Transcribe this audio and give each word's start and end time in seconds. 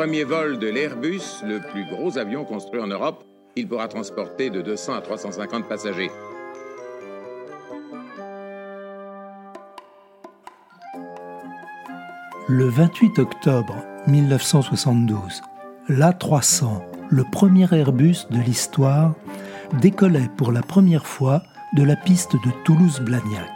premier 0.00 0.24
vol 0.24 0.58
de 0.58 0.66
l'Airbus, 0.66 1.44
le 1.44 1.60
plus 1.60 1.84
gros 1.84 2.16
avion 2.16 2.46
construit 2.46 2.80
en 2.80 2.86
Europe. 2.86 3.22
Il 3.54 3.68
pourra 3.68 3.86
transporter 3.86 4.48
de 4.48 4.62
200 4.62 4.94
à 4.94 5.02
350 5.02 5.68
passagers. 5.68 6.10
Le 12.48 12.64
28 12.64 13.18
octobre 13.18 13.76
1972, 14.06 15.42
l'A300, 15.90 16.80
le 17.10 17.24
premier 17.30 17.66
Airbus 17.70 18.24
de 18.30 18.40
l'histoire, 18.40 19.12
décollait 19.82 20.30
pour 20.38 20.50
la 20.50 20.62
première 20.62 21.06
fois 21.06 21.42
de 21.76 21.82
la 21.82 21.96
piste 21.96 22.32
de 22.32 22.50
Toulouse-Blagnac. 22.64 23.52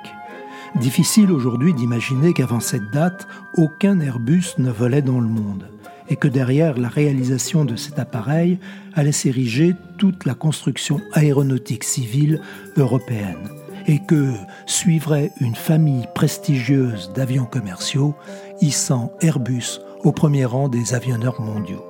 Difficile 0.74 1.33
aujourd'hui 1.33 1.72
d'imaginer 1.72 2.34
qu'avant 2.34 2.61
cette 2.61 2.91
date, 2.91 3.27
aucun 3.56 3.98
Airbus 4.00 4.58
ne 4.58 4.70
volait 4.70 5.00
dans 5.00 5.20
le 5.20 5.28
monde 5.28 5.70
et 6.08 6.16
que 6.16 6.28
derrière 6.28 6.78
la 6.78 6.88
réalisation 6.88 7.64
de 7.64 7.76
cet 7.76 7.98
appareil 7.98 8.58
allait 8.94 9.12
s'ériger 9.12 9.74
toute 9.98 10.24
la 10.24 10.34
construction 10.34 11.00
aéronautique 11.12 11.84
civile 11.84 12.40
européenne 12.77 13.48
et 13.86 13.98
que 13.98 14.32
suivrait 14.66 15.30
une 15.40 15.54
famille 15.54 16.06
prestigieuse 16.14 17.12
d'avions 17.14 17.44
commerciaux 17.44 18.14
hissant 18.60 19.12
Airbus 19.20 19.80
au 20.04 20.12
premier 20.12 20.44
rang 20.44 20.68
des 20.68 20.94
avionneurs 20.94 21.40
mondiaux. 21.40 21.84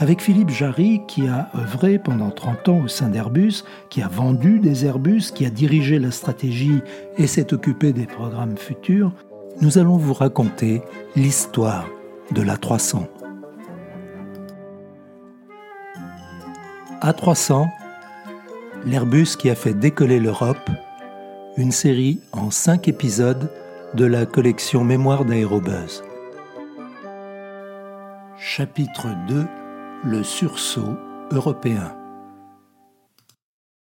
Avec 0.00 0.22
Philippe 0.22 0.50
Jarry, 0.50 1.02
qui 1.08 1.26
a 1.26 1.50
œuvré 1.56 1.98
pendant 1.98 2.30
30 2.30 2.68
ans 2.68 2.80
au 2.84 2.88
sein 2.88 3.08
d'Airbus, 3.08 3.64
qui 3.90 4.00
a 4.00 4.08
vendu 4.08 4.60
des 4.60 4.84
Airbus, 4.84 5.32
qui 5.34 5.44
a 5.44 5.50
dirigé 5.50 5.98
la 5.98 6.12
stratégie 6.12 6.80
et 7.16 7.26
s'est 7.26 7.52
occupé 7.52 7.92
des 7.92 8.06
programmes 8.06 8.56
futurs, 8.56 9.12
nous 9.60 9.76
allons 9.76 9.96
vous 9.96 10.14
raconter 10.14 10.82
l'histoire 11.16 11.88
de 12.30 12.42
l'A300. 12.42 13.17
A300, 17.08 17.66
l'Airbus 18.84 19.36
qui 19.38 19.48
a 19.48 19.54
fait 19.54 19.72
décoller 19.72 20.20
l'Europe 20.20 20.68
une 21.56 21.72
série 21.72 22.20
en 22.32 22.50
cinq 22.50 22.86
épisodes 22.86 23.50
de 23.94 24.04
la 24.04 24.26
collection 24.26 24.84
Mémoire 24.84 25.24
d'Aérobuzz. 25.24 26.02
Chapitre 28.38 29.06
2 29.26 29.46
Le 30.04 30.22
sursaut 30.22 30.98
européen. 31.30 31.96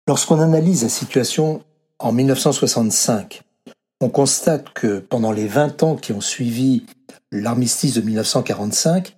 Lorsqu'on 0.06 0.38
analyse 0.38 0.84
la 0.84 0.88
situation 0.88 1.64
en 1.98 2.12
1965, 2.12 3.42
on 4.00 4.08
constate 4.08 4.72
que 4.72 5.00
pendant 5.00 5.32
les 5.32 5.48
20 5.48 5.82
ans 5.82 5.96
qui 5.96 6.12
ont 6.12 6.20
suivi 6.20 6.86
l'armistice 7.32 7.94
de 7.94 8.02
1945, 8.02 9.16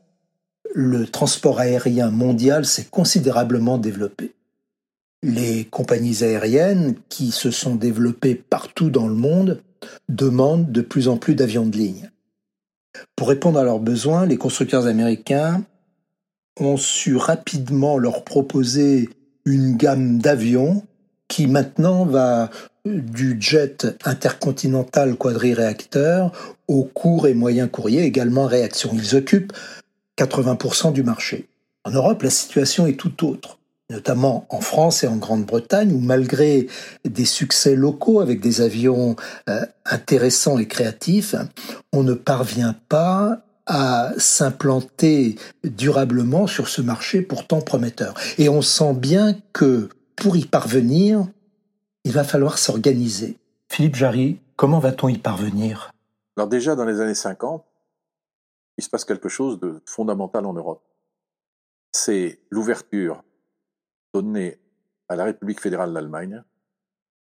le 0.74 1.06
transport 1.06 1.60
aérien 1.60 2.10
mondial 2.10 2.64
s'est 2.64 2.86
considérablement 2.90 3.78
développé 3.78 4.34
les 5.22 5.64
compagnies 5.64 6.24
aériennes 6.24 6.96
qui 7.08 7.30
se 7.30 7.50
sont 7.50 7.76
développées 7.76 8.34
partout 8.34 8.90
dans 8.90 9.06
le 9.06 9.14
monde 9.14 9.62
demandent 10.08 10.70
de 10.70 10.80
plus 10.80 11.08
en 11.08 11.16
plus 11.16 11.34
d'avions 11.34 11.66
de 11.66 11.76
ligne. 11.76 12.10
Pour 13.16 13.28
répondre 13.28 13.58
à 13.58 13.64
leurs 13.64 13.78
besoins, 13.78 14.26
les 14.26 14.36
constructeurs 14.36 14.86
américains 14.86 15.64
ont 16.60 16.76
su 16.76 17.16
rapidement 17.16 17.98
leur 17.98 18.24
proposer 18.24 19.08
une 19.44 19.76
gamme 19.76 20.18
d'avions 20.18 20.84
qui 21.28 21.46
maintenant 21.46 22.04
va 22.04 22.50
du 22.84 23.36
jet 23.40 23.86
intercontinental 24.04 25.16
quadriréacteur 25.16 26.32
au 26.68 26.84
court 26.84 27.26
et 27.26 27.34
moyen 27.34 27.68
courrier, 27.68 28.02
également 28.02 28.46
réaction. 28.46 28.90
Ils 28.92 29.14
occupent 29.14 29.52
80% 30.18 30.92
du 30.92 31.02
marché. 31.02 31.48
En 31.84 31.90
Europe, 31.90 32.22
la 32.22 32.30
situation 32.30 32.86
est 32.86 32.96
tout 32.96 33.26
autre 33.26 33.58
notamment 33.92 34.46
en 34.48 34.60
France 34.60 35.04
et 35.04 35.06
en 35.06 35.16
Grande-Bretagne, 35.16 35.92
où 35.92 36.00
malgré 36.00 36.66
des 37.04 37.24
succès 37.24 37.76
locaux 37.76 38.20
avec 38.20 38.40
des 38.40 38.60
avions 38.60 39.16
euh, 39.48 39.60
intéressants 39.84 40.58
et 40.58 40.66
créatifs, 40.66 41.36
on 41.92 42.02
ne 42.02 42.14
parvient 42.14 42.74
pas 42.88 43.42
à 43.66 44.12
s'implanter 44.18 45.36
durablement 45.62 46.48
sur 46.48 46.68
ce 46.68 46.82
marché 46.82 47.22
pourtant 47.22 47.60
prometteur. 47.60 48.14
Et 48.38 48.48
on 48.48 48.62
sent 48.62 48.94
bien 48.94 49.36
que 49.52 49.88
pour 50.16 50.36
y 50.36 50.46
parvenir, 50.46 51.26
il 52.04 52.12
va 52.12 52.24
falloir 52.24 52.58
s'organiser. 52.58 53.36
Philippe 53.68 53.94
Jarry, 53.94 54.40
comment 54.56 54.80
va-t-on 54.80 55.08
y 55.08 55.18
parvenir? 55.18 55.92
Alors 56.36 56.48
déjà 56.48 56.74
dans 56.74 56.84
les 56.84 57.00
années 57.00 57.14
50, 57.14 57.62
il 58.82 58.84
se 58.84 58.90
passe 58.90 59.04
quelque 59.04 59.28
chose 59.28 59.60
de 59.60 59.80
fondamental 59.86 60.44
en 60.44 60.54
Europe. 60.54 60.84
C'est 61.92 62.40
l'ouverture 62.50 63.22
donné 64.12 64.58
à 65.08 65.14
la 65.14 65.22
République 65.22 65.60
fédérale 65.60 65.94
d'Allemagne 65.94 66.42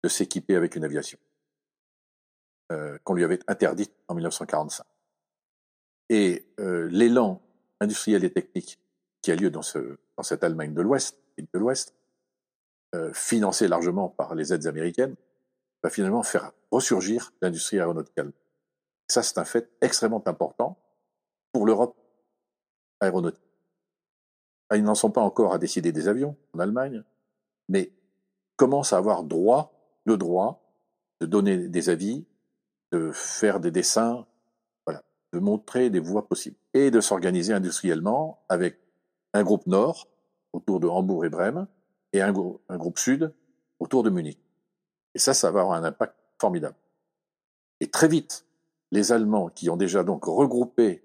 de 0.03 0.09
s'équiper 0.09 0.57
avec 0.57 0.75
une 0.75 0.85
aviation 0.85 1.19
euh, 2.73 2.97
qu'on 3.05 3.13
lui 3.13 3.25
avait 3.25 3.41
interdite 3.47 3.93
en 4.09 4.15
1945. 4.15 4.87
Et 6.09 6.47
euh, 6.61 6.89
l'élan 6.91 7.43
industriel 7.79 8.25
et 8.25 8.33
technique 8.33 8.81
qui 9.21 9.31
a 9.31 9.37
lieu 9.37 9.51
dans, 9.51 9.61
ce, 9.61 9.99
dans 10.17 10.23
cette 10.23 10.43
Allemagne 10.43 10.73
de 10.73 10.81
l'Ouest, 10.81 11.19
de 11.37 11.59
l'Ouest, 11.59 11.95
euh, 12.95 13.13
financé 13.13 13.69
largement 13.69 14.09
par 14.09 14.35
les 14.35 14.55
aides 14.55 14.67
américaines, 14.67 15.15
va 15.83 15.91
finalement 15.91 16.23
faire 16.23 16.53
ressurgir 16.71 17.35
l'industrie 17.43 17.79
aéronautique. 17.79 18.19
Ça, 19.09 19.23
c'est 19.23 19.37
un 19.37 19.45
fait 19.45 19.71
extrêmement 19.83 20.27
important 20.27 20.79
pour 21.53 21.67
l'Europe 21.67 21.97
aéronautique. 23.01 23.45
Ah, 24.69 24.77
ils 24.77 24.85
n'en 24.85 24.95
sont 24.95 25.11
pas 25.11 25.21
encore 25.21 25.53
à 25.53 25.59
décider 25.59 25.91
des 25.91 26.07
avions 26.07 26.37
en 26.55 26.61
Allemagne, 26.61 27.03
mais 27.69 27.93
commencent 28.57 28.93
à 28.93 28.99
avoir 28.99 29.25
droit, 29.25 29.73
le 30.05 30.17
droit 30.17 30.63
de 31.21 31.27
donner 31.27 31.69
des 31.69 31.89
avis, 31.89 32.25
de 32.93 33.11
faire 33.13 33.59
des 33.59 33.71
dessins, 33.71 34.27
voilà, 34.87 35.03
de 35.33 35.39
montrer 35.39 35.91
des 35.91 35.99
voies 35.99 36.29
possibles 36.29 36.57
et 36.73 36.91
de 36.91 37.01
s'organiser 37.01 37.53
industriellement 37.53 38.45
avec 38.49 38.79
un 39.33 39.43
groupe 39.43 39.67
nord 39.67 40.09
autour 40.53 40.81
de 40.81 40.87
Hambourg 40.87 41.25
et 41.25 41.31
Brême 41.31 41.67
et 42.13 42.23
un, 42.23 42.33
un 42.69 42.77
groupe 42.77 42.99
sud 42.99 43.33
autour 43.79 44.03
de 44.03 44.11
Munich. 44.11 44.39
Et 45.15 45.19
ça, 45.19 45.35
ça 45.35 45.51
va 45.51 45.61
avoir 45.61 45.77
un 45.77 45.85
impact 45.85 46.15
formidable. 46.41 46.77
Et 47.81 47.91
très 47.91 48.09
vite, 48.09 48.47
les 48.93 49.13
Allemands, 49.13 49.49
qui 49.49 49.71
ont 49.71 49.77
déjà 49.77 50.05
donc 50.05 50.25
regroupé 50.25 51.03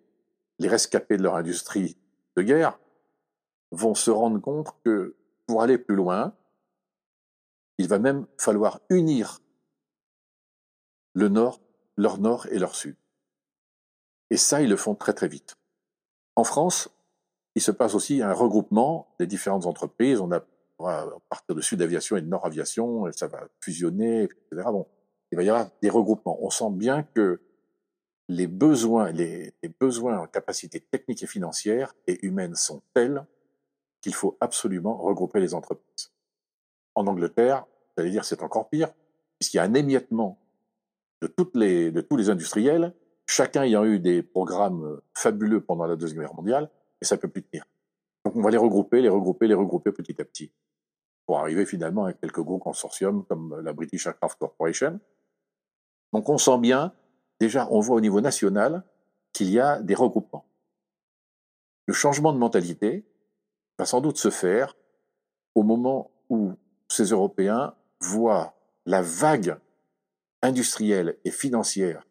les 0.59 0.67
rescapés 0.67 1.17
de 1.17 1.23
leur 1.23 1.35
industrie 1.35 1.97
de 2.35 2.41
guerre, 2.41 2.79
vont 3.71 3.95
se 3.95 4.11
rendre 4.11 4.39
compte 4.39 4.69
que 4.83 5.15
pour 5.47 5.61
aller 5.61 5.77
plus 5.77 5.95
loin, 5.95 6.35
il 7.77 7.87
va 7.87 7.99
même 7.99 8.25
falloir 8.37 8.79
unir 8.89 9.41
le 11.13 11.29
nord, 11.29 11.61
leur 11.97 12.19
nord 12.19 12.47
et 12.47 12.59
leur 12.59 12.75
sud. 12.75 12.95
Et 14.29 14.37
ça, 14.37 14.61
ils 14.61 14.69
le 14.69 14.77
font 14.77 14.95
très 14.95 15.13
très 15.13 15.27
vite. 15.27 15.55
En 16.35 16.43
France, 16.43 16.89
il 17.55 17.61
se 17.61 17.71
passe 17.71 17.95
aussi 17.95 18.21
un 18.21 18.33
regroupement 18.33 19.15
des 19.19 19.27
différentes 19.27 19.65
entreprises. 19.65 20.19
On 20.19 20.31
a 20.31 20.45
à 20.79 21.07
partir 21.29 21.55
de 21.55 21.61
Sud 21.61 21.81
Aviation 21.81 22.17
et 22.17 22.21
de 22.21 22.27
Nord 22.27 22.45
Aviation, 22.45 23.09
ça 23.13 23.27
va 23.27 23.47
fusionner, 23.61 24.23
etc. 24.23 24.67
Bon, 24.71 24.87
il 25.31 25.37
va 25.37 25.43
y 25.43 25.49
avoir 25.49 25.69
des 25.81 25.89
regroupements. 25.89 26.37
On 26.41 26.49
sent 26.49 26.71
bien 26.71 27.03
que 27.03 27.41
les 28.27 28.47
besoins, 28.47 29.11
les, 29.11 29.53
besoins 29.79 30.19
en 30.19 30.27
capacité 30.27 30.79
technique 30.79 31.23
et 31.23 31.27
financière 31.27 31.93
et 32.07 32.25
humaine 32.25 32.55
sont 32.55 32.81
tels 32.93 33.25
qu'il 34.01 34.13
faut 34.13 34.37
absolument 34.39 34.97
regrouper 34.97 35.39
les 35.39 35.53
entreprises. 35.53 36.11
En 36.95 37.07
Angleterre, 37.07 37.65
j'allais 37.97 38.11
dire 38.11 38.25
c'est 38.25 38.43
encore 38.43 38.69
pire, 38.69 38.89
puisqu'il 39.39 39.57
y 39.57 39.59
a 39.59 39.63
un 39.63 39.73
émiettement 39.73 40.39
de, 41.21 41.27
tous 41.27 41.51
les 41.55 42.29
industriels, 42.29 42.93
chacun 43.27 43.63
ayant 43.63 43.85
eu 43.85 43.99
des 43.99 44.21
programmes 44.21 45.01
fabuleux 45.13 45.61
pendant 45.61 45.85
la 45.85 45.95
Deuxième 45.95 46.21
Guerre 46.21 46.35
mondiale, 46.35 46.69
et 47.01 47.05
ça 47.05 47.17
peut 47.17 47.27
plus 47.27 47.43
tenir. 47.43 47.65
Donc 48.23 48.35
on 48.35 48.41
va 48.41 48.49
les 48.49 48.57
regrouper, 48.57 49.01
les 49.01 49.09
regrouper, 49.09 49.47
les 49.47 49.53
regrouper 49.53 49.91
petit 49.91 50.19
à 50.19 50.25
petit, 50.25 50.51
pour 51.25 51.39
arriver 51.39 51.65
finalement 51.65 52.05
à 52.05 52.13
quelques 52.13 52.41
gros 52.41 52.59
consortiums 52.59 53.23
comme 53.25 53.59
la 53.61 53.73
British 53.73 54.07
Aircraft 54.07 54.39
Corporation. 54.39 54.99
Donc 56.13 56.29
on 56.29 56.37
sent 56.37 56.57
bien, 56.59 56.93
déjà 57.39 57.67
on 57.71 57.79
voit 57.79 57.95
au 57.95 58.01
niveau 58.01 58.21
national 58.21 58.83
qu'il 59.33 59.49
y 59.49 59.59
a 59.59 59.81
des 59.81 59.95
regroupements. 59.95 60.45
Le 61.87 61.93
changement 61.93 62.33
de 62.33 62.37
mentalité, 62.37 63.05
va 63.77 63.85
sans 63.85 64.01
doute 64.01 64.17
se 64.17 64.29
faire 64.29 64.75
au 65.53 65.63
moment 65.63 66.11
où 66.29 66.53
ces 66.89 67.05
Européens 67.05 67.75
voient 67.99 68.55
la 68.85 69.01
vague 69.01 69.57
industrielle 70.41 71.17
et 71.25 71.31
financière 71.31 72.05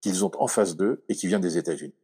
qu'ils 0.00 0.24
ont 0.24 0.30
en 0.38 0.46
face 0.46 0.76
d'eux 0.76 1.04
et 1.08 1.14
qui 1.14 1.26
vient 1.26 1.40
des 1.40 1.58
États-Unis, 1.58 1.94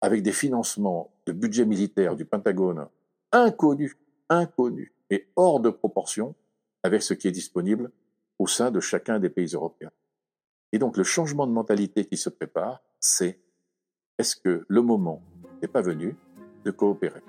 avec 0.00 0.22
des 0.22 0.32
financements 0.32 1.12
de 1.26 1.32
budget 1.32 1.64
militaire 1.64 2.16
du 2.16 2.24
Pentagone 2.24 2.88
inconnus, 3.32 3.96
inconnus 4.28 4.92
et 5.10 5.28
hors 5.36 5.60
de 5.60 5.70
proportion 5.70 6.34
avec 6.82 7.02
ce 7.02 7.14
qui 7.14 7.28
est 7.28 7.32
disponible 7.32 7.90
au 8.38 8.46
sein 8.46 8.70
de 8.70 8.80
chacun 8.80 9.18
des 9.18 9.28
pays 9.28 9.52
européens. 9.52 9.92
Et 10.72 10.78
donc 10.78 10.96
le 10.96 11.04
changement 11.04 11.46
de 11.46 11.52
mentalité 11.52 12.04
qui 12.04 12.16
se 12.16 12.28
prépare, 12.28 12.80
c'est 13.00 13.40
est-ce 14.18 14.36
que 14.36 14.64
le 14.68 14.82
moment 14.82 15.22
n'est 15.62 15.68
pas 15.68 15.82
venu 15.82 16.16
de 16.64 16.70
coopérer? 16.70 17.22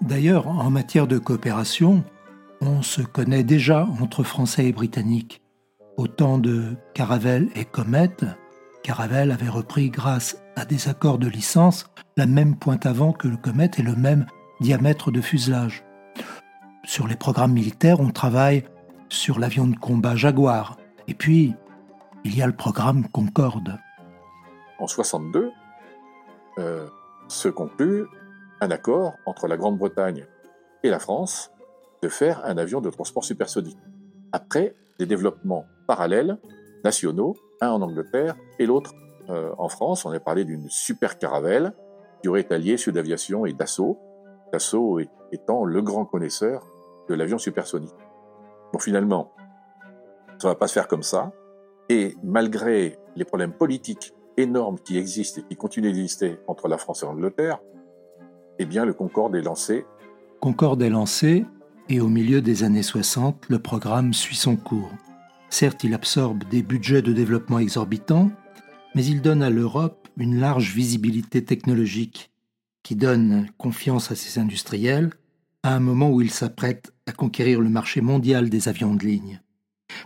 D'ailleurs, 0.00 0.46
en 0.46 0.70
matière 0.70 1.08
de 1.08 1.18
coopération, 1.18 2.04
on 2.60 2.80
se 2.82 3.02
connaît 3.02 3.42
déjà 3.42 3.88
entre 4.00 4.22
Français 4.22 4.66
et 4.66 4.72
Britanniques. 4.72 5.42
Au 5.96 6.06
temps 6.06 6.38
de 6.38 6.76
Caravelle 6.94 7.48
et 7.56 7.64
Comet, 7.64 8.16
Caravelle 8.84 9.32
avait 9.32 9.48
repris 9.48 9.90
grâce 9.90 10.40
à 10.54 10.64
des 10.64 10.88
accords 10.88 11.18
de 11.18 11.26
licence 11.26 11.90
la 12.16 12.26
même 12.26 12.56
pointe 12.56 12.86
avant 12.86 13.12
que 13.12 13.26
le 13.26 13.36
Comet 13.36 13.70
et 13.78 13.82
le 13.82 13.96
même 13.96 14.26
diamètre 14.60 15.10
de 15.10 15.20
fuselage. 15.20 15.84
Sur 16.84 17.06
les 17.06 17.16
programmes 17.16 17.52
militaires, 17.52 18.00
on 18.00 18.10
travaille 18.10 18.64
sur 19.08 19.38
l'avion 19.38 19.66
de 19.66 19.76
combat 19.76 20.16
Jaguar. 20.16 20.76
Et 21.08 21.14
puis, 21.14 21.54
il 22.24 22.36
y 22.36 22.42
a 22.42 22.46
le 22.46 22.54
programme 22.54 23.08
Concorde. 23.08 23.78
En 24.78 24.86
62, 24.86 25.50
euh, 26.58 26.86
se 27.28 27.48
conclut 27.48 28.06
un 28.60 28.70
accord 28.70 29.14
entre 29.26 29.46
la 29.48 29.56
Grande-Bretagne 29.56 30.26
et 30.82 30.90
la 30.90 30.98
France 30.98 31.50
de 32.02 32.08
faire 32.08 32.44
un 32.44 32.58
avion 32.58 32.80
de 32.80 32.90
transport 32.90 33.24
supersonique. 33.24 33.78
Après 34.32 34.74
des 34.98 35.06
développements 35.06 35.66
parallèles, 35.86 36.38
nationaux, 36.84 37.36
un 37.60 37.70
en 37.70 37.82
Angleterre 37.82 38.36
et 38.58 38.66
l'autre 38.66 38.94
euh, 39.28 39.50
en 39.58 39.68
France. 39.68 40.04
On 40.04 40.12
a 40.12 40.20
parlé 40.20 40.44
d'une 40.44 40.68
super 40.70 41.18
caravelle 41.18 41.72
qui 42.22 42.28
aurait 42.28 42.50
allié 42.52 42.76
Sud 42.76 42.96
Aviation 42.96 43.44
et 43.44 43.52
Dassault, 43.52 43.98
Dassault 44.52 45.00
étant 45.32 45.64
le 45.64 45.82
grand 45.82 46.04
connaisseur 46.04 46.66
de 47.08 47.14
l'avion 47.14 47.38
supersonique. 47.38 47.94
Bon, 48.72 48.78
finalement, 48.78 49.32
ça 50.38 50.48
va 50.48 50.54
pas 50.54 50.68
se 50.68 50.74
faire 50.74 50.88
comme 50.88 51.02
ça. 51.02 51.32
Et 51.88 52.16
malgré 52.22 52.98
les 53.14 53.24
problèmes 53.24 53.52
politiques 53.52 54.12
énormes 54.36 54.78
qui 54.78 54.98
existent 54.98 55.40
et 55.40 55.44
qui 55.44 55.56
continuent 55.56 55.92
d'exister 55.92 56.38
entre 56.46 56.68
la 56.68 56.78
France 56.78 57.02
et 57.02 57.06
l'Angleterre, 57.06 57.60
eh 58.58 58.66
bien, 58.66 58.84
le 58.84 58.92
Concorde 58.92 59.36
est 59.36 59.42
lancé. 59.42 59.86
Concorde 60.40 60.82
est 60.82 60.90
lancé, 60.90 61.44
et 61.88 62.00
au 62.00 62.08
milieu 62.08 62.40
des 62.40 62.64
années 62.64 62.82
60, 62.82 63.48
le 63.48 63.58
programme 63.58 64.12
suit 64.12 64.36
son 64.36 64.56
cours. 64.56 64.90
Certes, 65.48 65.84
il 65.84 65.94
absorbe 65.94 66.44
des 66.44 66.62
budgets 66.62 67.02
de 67.02 67.12
développement 67.12 67.58
exorbitants, 67.58 68.30
mais 68.94 69.04
il 69.04 69.22
donne 69.22 69.42
à 69.42 69.50
l'Europe 69.50 70.08
une 70.16 70.40
large 70.40 70.74
visibilité 70.74 71.44
technologique 71.44 72.30
qui 72.86 72.94
donne 72.94 73.48
confiance 73.58 74.12
à 74.12 74.14
ses 74.14 74.38
industriels 74.38 75.10
à 75.64 75.74
un 75.74 75.80
moment 75.80 76.08
où 76.08 76.20
ils 76.20 76.30
s'apprêtent 76.30 76.92
à 77.06 77.12
conquérir 77.12 77.60
le 77.60 77.68
marché 77.68 78.00
mondial 78.00 78.48
des 78.48 78.68
avions 78.68 78.94
de 78.94 79.04
ligne. 79.04 79.42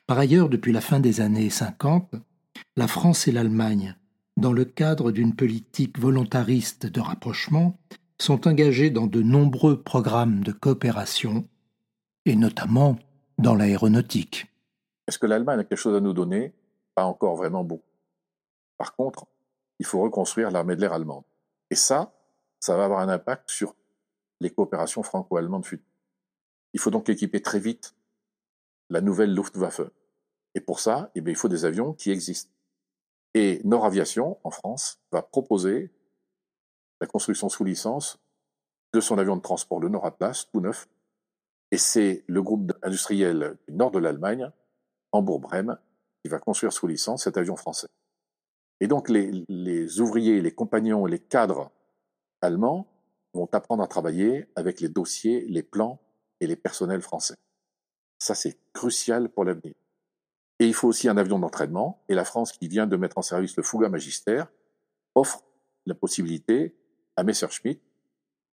Par 0.06 0.18
ailleurs, 0.18 0.48
depuis 0.48 0.72
la 0.72 0.80
fin 0.80 0.98
des 0.98 1.20
années 1.20 1.50
50, 1.50 2.14
la 2.78 2.88
France 2.88 3.28
et 3.28 3.32
l'Allemagne, 3.32 3.96
dans 4.38 4.54
le 4.54 4.64
cadre 4.64 5.12
d'une 5.12 5.36
politique 5.36 5.98
volontariste 5.98 6.86
de 6.86 7.00
rapprochement, 7.02 7.78
sont 8.18 8.48
engagés 8.48 8.88
dans 8.88 9.06
de 9.06 9.20
nombreux 9.20 9.82
programmes 9.82 10.42
de 10.42 10.52
coopération, 10.52 11.46
et 12.24 12.34
notamment 12.34 12.98
dans 13.36 13.54
l'aéronautique. 13.54 14.46
Est-ce 15.06 15.18
que 15.18 15.26
l'Allemagne 15.26 15.60
a 15.60 15.64
quelque 15.64 15.76
chose 15.76 15.98
à 15.98 16.00
nous 16.00 16.14
donner? 16.14 16.54
Pas 16.94 17.04
encore 17.04 17.36
vraiment 17.36 17.62
beaucoup. 17.62 17.84
Par 18.78 18.96
contre, 18.96 19.26
il 19.80 19.84
faut 19.84 20.00
reconstruire 20.00 20.50
l'armée 20.50 20.76
de 20.76 20.80
l'air 20.80 20.94
allemande. 20.94 21.24
Et 21.68 21.74
ça, 21.74 22.14
ça 22.60 22.76
va 22.76 22.84
avoir 22.84 23.00
un 23.00 23.08
impact 23.08 23.50
sur 23.50 23.74
les 24.40 24.50
coopérations 24.50 25.02
franco-allemandes 25.02 25.66
futures. 25.66 25.86
Il 26.72 26.80
faut 26.80 26.90
donc 26.90 27.08
équiper 27.08 27.42
très 27.42 27.58
vite 27.58 27.94
la 28.90 29.00
nouvelle 29.00 29.34
Luftwaffe. 29.34 29.82
Et 30.54 30.60
pour 30.60 30.80
ça, 30.80 31.10
eh 31.14 31.20
bien, 31.20 31.32
il 31.32 31.36
faut 31.36 31.48
des 31.48 31.64
avions 31.64 31.94
qui 31.94 32.10
existent. 32.10 32.52
Et 33.34 33.60
Nord 33.64 33.84
Aviation, 33.84 34.38
en 34.44 34.50
France, 34.50 35.00
va 35.12 35.22
proposer 35.22 35.92
la 37.00 37.06
construction 37.06 37.48
sous 37.48 37.64
licence 37.64 38.18
de 38.92 39.00
son 39.00 39.18
avion 39.18 39.36
de 39.36 39.42
transport, 39.42 39.80
le 39.80 39.88
Nord 39.88 40.04
Atlas, 40.04 40.48
tout 40.52 40.60
neuf. 40.60 40.88
Et 41.70 41.78
c'est 41.78 42.24
le 42.26 42.42
groupe 42.42 42.72
industriel 42.82 43.56
du 43.68 43.74
nord 43.74 43.92
de 43.92 44.00
l'Allemagne, 44.00 44.50
Hambourg-Brême, 45.12 45.78
qui 46.22 46.28
va 46.28 46.40
construire 46.40 46.72
sous 46.72 46.88
licence 46.88 47.24
cet 47.24 47.36
avion 47.36 47.54
français. 47.54 47.86
Et 48.80 48.88
donc 48.88 49.08
les, 49.08 50.00
ouvriers, 50.00 50.40
les 50.40 50.52
compagnons 50.52 51.06
les 51.06 51.18
cadres 51.18 51.70
allemands 52.42 52.86
vont 53.34 53.48
apprendre 53.52 53.82
à 53.82 53.86
travailler 53.86 54.46
avec 54.56 54.80
les 54.80 54.88
dossiers, 54.88 55.46
les 55.48 55.62
plans 55.62 56.00
et 56.40 56.46
les 56.46 56.56
personnels 56.56 57.02
français. 57.02 57.36
Ça, 58.18 58.34
c'est 58.34 58.58
crucial 58.72 59.28
pour 59.28 59.44
l'avenir. 59.44 59.74
Et 60.58 60.66
il 60.66 60.74
faut 60.74 60.88
aussi 60.88 61.08
un 61.08 61.16
avion 61.16 61.38
d'entraînement, 61.38 62.02
et 62.08 62.14
la 62.14 62.24
France, 62.24 62.52
qui 62.52 62.68
vient 62.68 62.86
de 62.86 62.96
mettre 62.96 63.18
en 63.18 63.22
service 63.22 63.56
le 63.56 63.62
Fouga 63.62 63.88
Magister, 63.88 64.44
offre 65.14 65.42
la 65.86 65.94
possibilité 65.94 66.76
à 67.16 67.22
Messerschmitt, 67.24 67.80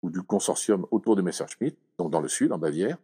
ou 0.03 0.11
du 0.11 0.23
consortium 0.23 0.87
autour 0.91 1.17
de 1.17 1.23
Messerschmitt, 1.23 1.77
donc 1.99 2.11
dans 2.11 2.21
le 2.21 2.29
sud, 2.29 2.53
en 2.53 2.59
Bavière, 2.59 2.99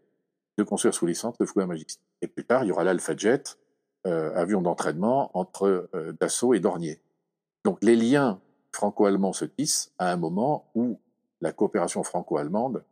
de 0.58 0.62
construire 0.62 0.94
sous 0.94 1.06
licence 1.06 1.34
le 1.40 1.46
Fouga 1.46 1.66
Magister. 1.66 2.02
Et 2.20 2.28
plus 2.28 2.44
tard, 2.44 2.64
il 2.64 2.68
y 2.68 2.70
aura 2.70 2.84
l'Alpha 2.84 3.16
Jet, 3.16 3.58
euh, 4.06 4.34
avion 4.34 4.62
d'entraînement 4.62 5.30
entre 5.36 5.88
euh, 5.94 6.12
Dassault 6.20 6.54
et 6.54 6.60
Dornier. 6.60 7.00
Donc 7.64 7.78
les 7.82 7.94
liens 7.94 8.40
franco-allemands 8.74 9.32
se 9.32 9.44
tissent 9.44 9.92
à 9.98 10.10
un 10.10 10.16
moment 10.16 10.70
où 10.74 10.98
la 11.40 11.52
coopération 11.52 12.02
franco-allemande, 12.02 12.84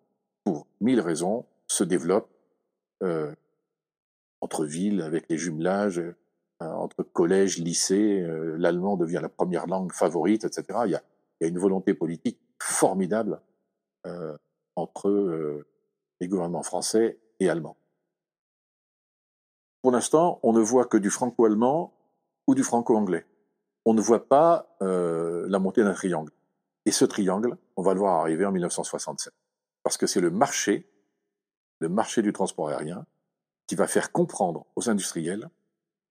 pour 0.45 0.67
mille 0.81 1.01
raisons, 1.01 1.47
se 1.67 1.85
développe 1.85 2.29
euh, 3.03 3.35
entre 4.41 4.65
villes, 4.65 5.03
avec 5.03 5.29
les 5.29 5.39
jumelages, 5.39 5.99
euh, 5.99 6.15
entre 6.61 7.03
collèges, 7.03 7.59
lycées, 7.59 8.23
euh, 8.23 8.57
l'allemand 8.59 8.97
devient 8.97 9.21
la 9.23 9.29
première 9.29 9.67
langue 9.67 9.93
favorite, 9.93 10.45
etc. 10.45 10.65
Il 10.87 10.91
y 10.91 10.95
a, 10.95 11.03
il 11.41 11.45
y 11.45 11.47
a 11.47 11.49
une 11.49 11.59
volonté 11.59 11.95
politique 11.95 12.39
formidable 12.59 13.41
entre 14.77 15.63
les 16.21 16.29
gouvernements 16.29 16.63
français 16.63 17.19
et 17.39 17.51
allemands. 17.51 17.77
Pour 19.83 19.93
l'instant, 19.93 20.41
on 20.43 20.55
ne 20.55 20.61
voit 20.61 20.87
que 20.87 20.97
du 20.97 21.11
franco-allemand 21.11 21.93
ou 22.47 22.55
du 22.55 22.63
franco-anglais. 22.63 23.27
On 23.85 23.95
ne 23.95 24.01
voit 24.01 24.29
pas 24.29 24.77
euh, 24.83 25.47
la 25.49 25.59
montée 25.59 25.83
d'un 25.83 25.95
triangle. 25.95 26.33
Et 26.87 26.91
ce 26.91 27.05
triangle, 27.05 27.57
on 27.77 27.83
va 27.83 27.95
le 27.95 28.01
voir 28.01 28.21
arriver 28.21 28.45
en 28.45 28.53
1967. 28.53 29.33
Parce 29.83 29.97
que 29.97 30.07
c'est 30.07 30.21
le 30.21 30.31
marché, 30.31 30.91
le 31.79 31.89
marché 31.89 32.23
du 32.23 32.33
transport 32.33 32.69
aérien, 32.69 33.07
qui 33.67 33.75
va 33.75 33.87
faire 33.87 34.13
comprendre 34.13 34.67
aux 34.77 34.91
industriels 34.91 35.49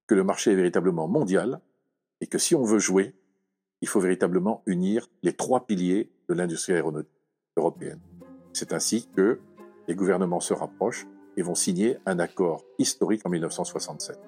que 0.06 0.14
le 0.14 0.24
marché 0.24 0.52
est 0.52 0.56
véritablement 0.56 1.06
mondial 1.08 1.60
et 2.20 2.26
que 2.26 2.38
si 2.38 2.54
on 2.54 2.64
veut 2.64 2.78
jouer, 2.78 3.14
il 3.80 3.88
faut 3.88 4.00
véritablement 4.00 4.62
unir 4.66 5.08
les 5.22 5.32
trois 5.32 5.66
piliers 5.66 6.10
de 6.28 6.34
l'industrie 6.34 6.72
aéronautique 6.72 7.12
européenne. 7.56 8.00
C'est 8.52 8.72
ainsi 8.72 9.08
que 9.14 9.40
les 9.88 9.94
gouvernements 9.94 10.40
se 10.40 10.54
rapprochent 10.54 11.06
et 11.36 11.42
vont 11.42 11.54
signer 11.54 11.98
un 12.06 12.18
accord 12.18 12.64
historique 12.78 13.24
en 13.24 13.30
1967. 13.30 14.18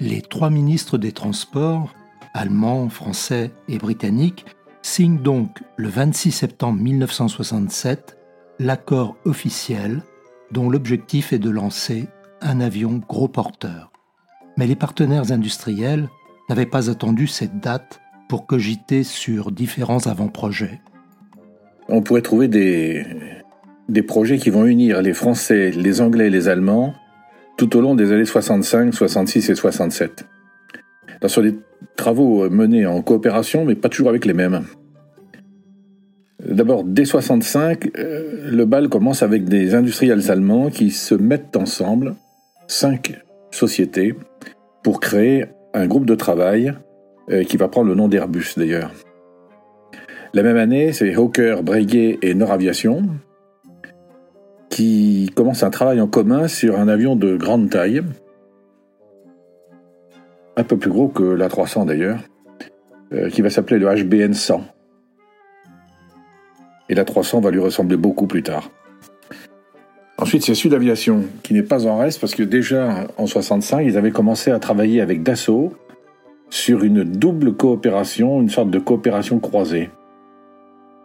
Les 0.00 0.22
trois 0.22 0.48
ministres 0.48 0.96
des 0.96 1.12
Transports 1.12 1.94
allemands, 2.32 2.88
français 2.88 3.50
et 3.68 3.76
britanniques, 3.76 4.46
signent 4.80 5.20
donc 5.20 5.58
le 5.76 5.88
26 5.88 6.32
septembre 6.32 6.80
1967 6.80 8.16
l'accord 8.58 9.16
officiel 9.26 10.00
dont 10.52 10.70
l'objectif 10.70 11.34
est 11.34 11.38
de 11.38 11.50
lancer 11.50 12.08
un 12.40 12.62
avion 12.62 13.02
gros 13.06 13.28
porteur. 13.28 13.92
Mais 14.56 14.66
les 14.66 14.74
partenaires 14.74 15.32
industriels 15.32 16.08
n'avaient 16.48 16.64
pas 16.64 16.88
attendu 16.88 17.26
cette 17.26 17.60
date 17.60 18.00
pour 18.26 18.46
cogiter 18.46 19.04
sur 19.04 19.52
différents 19.52 20.06
avant-projets. 20.06 20.80
On 21.88 22.00
pourrait 22.00 22.22
trouver 22.22 22.48
des, 22.48 23.04
projets 24.06 24.38
qui 24.38 24.48
vont 24.48 24.64
unir 24.64 25.02
les 25.02 25.12
Français, 25.12 25.72
les 25.72 26.00
Anglais 26.00 26.28
et 26.28 26.30
les 26.30 26.48
Allemands 26.48 26.94
tout 27.56 27.76
au 27.76 27.80
long 27.80 27.94
des 27.94 28.12
années 28.12 28.24
65, 28.24 28.94
66 28.94 29.50
et 29.50 29.54
67. 29.54 30.24
Dans 31.20 31.28
sur 31.28 31.42
des 31.42 31.54
travaux 31.96 32.48
menés 32.48 32.86
en 32.86 33.02
coopération, 33.02 33.64
mais 33.64 33.74
pas 33.74 33.88
toujours 33.88 34.08
avec 34.08 34.24
les 34.24 34.32
mêmes. 34.32 34.62
D'abord, 36.44 36.84
dès 36.84 37.04
65, 37.04 37.90
euh, 37.98 38.50
le 38.50 38.64
bal 38.64 38.88
commence 38.88 39.22
avec 39.22 39.44
des 39.44 39.74
industriels 39.74 40.30
allemands 40.30 40.70
qui 40.70 40.90
se 40.90 41.14
mettent 41.14 41.56
ensemble, 41.56 42.14
cinq 42.66 43.20
sociétés, 43.50 44.14
pour 44.82 45.00
créer 45.00 45.44
un 45.74 45.86
groupe 45.86 46.06
de 46.06 46.14
travail 46.14 46.72
euh, 47.30 47.44
qui 47.44 47.56
va 47.56 47.68
prendre 47.68 47.88
le 47.88 47.94
nom 47.94 48.08
d'Airbus 48.08 48.54
d'ailleurs. 48.56 48.92
La 50.32 50.42
même 50.42 50.56
année, 50.56 50.92
c'est 50.92 51.14
Hawker, 51.14 51.62
Breguet 51.62 52.18
et 52.22 52.34
Noraviation 52.34 53.02
qui 54.70 55.30
commencent 55.34 55.64
un 55.64 55.70
travail 55.70 56.00
en 56.00 56.06
commun 56.06 56.48
sur 56.48 56.78
un 56.78 56.88
avion 56.88 57.16
de 57.16 57.36
grande 57.36 57.68
taille, 57.68 58.02
un 60.56 60.64
peu 60.64 60.78
plus 60.78 60.90
gros 60.90 61.08
que 61.08 61.22
l'A300 61.22 61.86
d'ailleurs, 61.86 62.20
euh, 63.12 63.28
qui 63.28 63.42
va 63.42 63.50
s'appeler 63.50 63.78
le 63.78 63.86
HBN 63.94 64.32
100. 64.32 64.64
Et 66.88 66.94
l'A300 66.94 67.42
va 67.42 67.50
lui 67.50 67.58
ressembler 67.58 67.96
beaucoup 67.96 68.26
plus 68.26 68.42
tard. 68.42 68.70
Ensuite, 70.18 70.44
c'est 70.44 70.54
Sud 70.54 70.74
Aviation, 70.74 71.24
qui 71.42 71.54
n'est 71.54 71.62
pas 71.62 71.86
en 71.86 71.98
reste, 71.98 72.20
parce 72.20 72.34
que 72.34 72.42
déjà 72.42 73.06
en 73.16 73.26
65, 73.26 73.80
ils 73.80 73.96
avaient 73.96 74.10
commencé 74.10 74.50
à 74.50 74.58
travailler 74.58 75.00
avec 75.00 75.22
Dassault 75.22 75.72
sur 76.50 76.84
une 76.84 77.04
double 77.04 77.54
coopération, 77.54 78.40
une 78.40 78.50
sorte 78.50 78.70
de 78.70 78.78
coopération 78.78 79.40
croisée. 79.40 79.90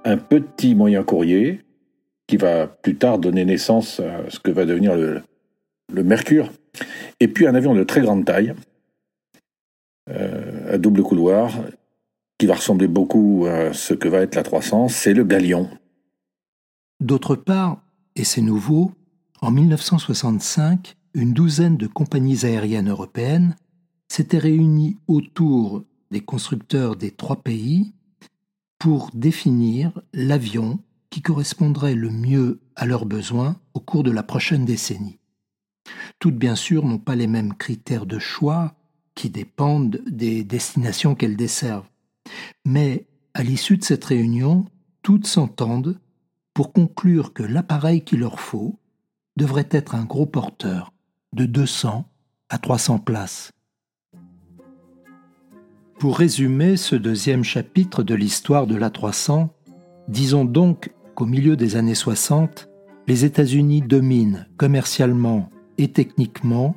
Un 0.04 0.18
petit 0.18 0.76
moyen 0.76 1.04
courrier, 1.04 1.65
qui 2.28 2.38
va 2.38 2.68
plus 2.68 2.98
tard 2.98 3.20
donner 3.20 3.46
naissance 3.46 4.00
à 4.00 4.30
ce 4.30 4.40
que 4.40 4.52
va 4.52 4.66
devenir 4.66 4.96
le, 4.96 5.24
Mercure, 6.04 6.52
et 7.20 7.28
puis 7.28 7.48
un 7.48 7.56
avion 7.56 7.76
de 7.76 7.84
très 7.84 8.02
grande 8.02 8.26
taille, 8.26 8.54
euh, 10.10 10.74
à 10.74 10.78
double 10.78 11.04
couloir, 11.04 11.54
qui 12.38 12.48
va 12.48 12.56
ressembler 12.56 12.88
beaucoup 12.88 13.46
à 13.48 13.72
ce 13.72 13.94
que 13.94 14.10
va 14.10 14.20
être 14.20 14.36
la 14.36 14.44
300, 14.44 14.90
c'est 14.90 15.14
le 15.14 15.24
Galion. 15.24 15.70
D'autre 17.00 17.36
part, 17.36 17.82
et 18.16 18.24
c'est 18.24 18.42
nouveau, 18.42 18.92
en 19.42 19.52
1965, 19.52 20.96
une 21.14 21.34
douzaine 21.34 21.78
de 21.78 21.88
compagnies 21.88 22.46
aériennes 22.46 22.90
européennes 22.90 23.56
s'étaient 24.08 24.38
réunies 24.38 24.98
autour 25.08 25.84
des 26.12 26.22
constructeurs 26.22 26.96
des 26.96 27.12
trois 27.12 27.42
pays 27.42 27.94
pour 28.80 29.10
définir 29.14 30.02
l'avion 30.14 30.80
qui 31.10 31.22
correspondrait 31.22 31.96
le 31.96 32.10
mieux 32.10 32.60
à 32.76 32.86
leurs 32.86 33.06
besoins 33.06 33.60
au 33.74 33.80
cours 33.80 34.04
de 34.04 34.12
la 34.12 34.24
prochaine 34.24 34.66
décennie. 34.66 35.20
Toutes 36.20 36.38
bien 36.38 36.56
sûr 36.56 36.86
n'ont 36.86 37.00
pas 37.00 37.16
les 37.16 37.28
mêmes 37.28 37.54
critères 37.54 38.06
de 38.06 38.20
choix 38.20 38.76
qui 39.14 39.30
dépendent 39.30 40.02
des 40.08 40.44
destinations 40.44 41.16
qu'elles 41.16 41.38
desservent. 41.38 41.90
Mais 42.66 43.06
à 43.34 43.44
l'issue 43.44 43.78
de 43.78 43.84
cette 43.84 44.06
réunion, 44.06 44.66
toutes 45.02 45.28
s'entendent 45.28 46.00
pour 46.54 46.74
conclure 46.74 47.34
que 47.34 47.44
l'appareil 47.44 48.02
qu'il 48.04 48.20
leur 48.20 48.40
faut 48.40 48.80
devrait 49.38 49.68
être 49.72 49.96
un 49.96 50.06
gros 50.06 50.26
porteur 50.26 50.94
de 51.34 51.46
200 51.46 52.06
à 52.50 52.58
300 52.58 53.00
places. 53.00 53.52
Pour 56.00 56.18
résumer 56.18 56.78
ce 56.78 56.96
deuxième 56.96 57.44
chapitre 57.44 58.04
de 58.04 58.16
l'histoire 58.16 58.68
de 58.68 58.76
l'A300, 58.76 59.50
disons 60.08 60.46
donc 60.46 60.92
qu'au 61.16 61.26
milieu 61.26 61.56
des 61.56 61.78
années 61.78 61.96
60, 61.96 62.70
les 63.08 63.26
États-Unis 63.26 63.82
dominent 63.82 64.48
commercialement 64.58 65.50
et 65.78 65.88
techniquement 65.88 66.76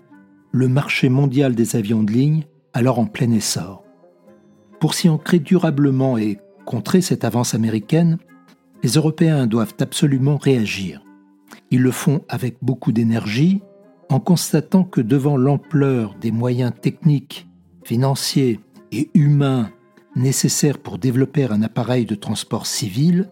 le 0.53 0.69
marché 0.69 1.09
mondial 1.09 1.55
des 1.55 1.77
avions 1.77 2.03
de 2.03 2.13
ligne 2.13 2.45
alors 2.73 2.99
en 2.99 3.07
plein 3.07 3.31
essor. 3.33 3.85
Pour 4.81 4.95
s'y 4.95 5.09
ancrer 5.09 5.41
durablement 5.41 6.17
et 6.17 6.39
contrer 6.65 7.01
cette 7.01 7.25
avance 7.25 7.55
américaine, 7.55 8.19
les 8.83 8.91
Européens 8.91 9.47
doivent 9.47 9.75
absolument 9.81 10.37
réagir. 10.37 11.03
Ils 11.71 11.83
le 11.83 11.91
font 11.91 12.23
avec 12.29 12.59
beaucoup 12.63 12.93
d'énergie 12.93 13.61
en 14.09 14.21
constatant 14.21 14.85
que 14.85 15.01
devant 15.01 15.37
l'ampleur 15.37 16.15
des 16.21 16.31
moyens 16.31 16.73
techniques, 16.81 17.49
financiers 17.85 18.61
et 18.93 19.11
humains 19.15 19.71
nécessaires 20.17 20.79
pour 20.79 20.99
développer 20.99 21.45
un 21.45 21.63
appareil 21.63 22.07
de 22.07 22.15
transport 22.15 22.67
civil, 22.67 23.29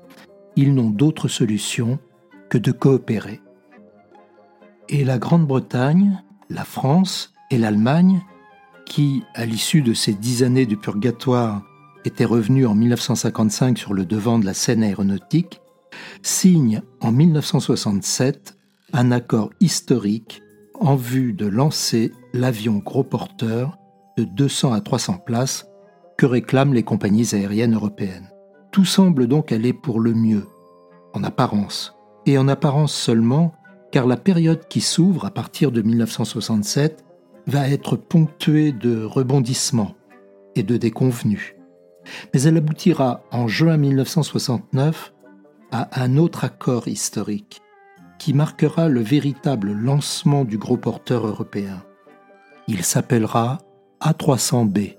ils 0.57 0.75
n'ont 0.75 0.91
d'autre 0.91 1.29
solution 1.29 1.99
que 2.49 2.59
de 2.59 2.73
coopérer. 2.73 3.41
Et 4.89 5.05
la 5.05 5.19
Grande-Bretagne, 5.19 6.23
la 6.49 6.65
France 6.65 7.33
et 7.51 7.59
l'Allemagne, 7.59 8.23
qui, 8.87 9.23
à 9.35 9.45
l'issue 9.45 9.83
de 9.83 9.95
ces 9.95 10.15
dix 10.15 10.43
années 10.43 10.67
de 10.67 10.77
purgatoire, 10.77 11.63
étaient 12.05 12.25
revenus 12.25 12.67
en 12.67 12.75
1955 12.75 13.77
sur 13.77 13.93
le 13.93 14.05
devant 14.05 14.39
de 14.39 14.47
la 14.47 14.55
scène 14.55 14.83
aéronautique, 14.83 15.61
signent 16.23 16.83
en 17.01 17.11
1967 17.11 18.57
un 18.93 19.11
accord 19.11 19.51
historique 19.61 20.43
en 20.75 20.95
vue 20.95 21.33
de 21.33 21.47
lancer 21.47 22.13
l'avion 22.33 22.77
gros 22.79 23.05
porteur 23.05 23.79
de 24.17 24.25
200 24.25 24.73
à 24.73 24.81
300 24.81 25.19
places 25.19 25.67
que 26.17 26.27
réclament 26.27 26.75
les 26.75 26.83
compagnies 26.83 27.35
aériennes 27.35 27.75
européennes. 27.75 28.31
Tout 28.77 28.85
semble 28.85 29.27
donc 29.27 29.53
aller 29.53 29.73
pour 29.73 30.01
le 30.01 30.13
mieux, 30.13 30.47
en 31.15 31.25
apparence, 31.25 31.97
et 32.27 32.37
en 32.37 32.47
apparence 32.47 32.93
seulement, 32.95 33.55
car 33.91 34.07
la 34.07 34.19
période 34.19 34.69
qui 34.69 34.83
s'ouvre 34.83 35.25
à 35.25 35.31
partir 35.31 35.73
de 35.73 35.81
1967 35.81 37.03
va 37.47 37.71
être 37.71 37.97
ponctuée 37.97 38.73
de 38.73 39.03
rebondissements 39.03 39.95
et 40.57 40.63
de 40.63 40.77
déconvenus. 40.77 41.55
Mais 42.35 42.43
elle 42.43 42.59
aboutira 42.59 43.23
en 43.33 43.49
juin 43.49 43.79
1969 43.79 45.15
à 45.73 46.03
un 46.03 46.19
autre 46.19 46.45
accord 46.45 46.87
historique 46.87 47.63
qui 48.19 48.35
marquera 48.35 48.91
le 48.91 49.01
véritable 49.01 49.73
lancement 49.73 50.45
du 50.45 50.59
gros 50.59 50.77
porteur 50.77 51.27
européen. 51.27 51.83
Il 52.69 52.85
s'appellera 52.85 53.57
A300B. 54.03 54.99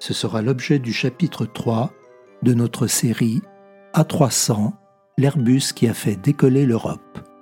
Ce 0.00 0.12
sera 0.12 0.42
l'objet 0.42 0.80
du 0.80 0.92
chapitre 0.92 1.46
3 1.46 1.92
de 2.44 2.52
notre 2.52 2.86
série 2.86 3.40
A300, 3.94 4.72
l'Airbus 5.16 5.72
qui 5.74 5.88
a 5.88 5.94
fait 5.94 6.16
décoller 6.16 6.66
l'Europe. 6.66 7.33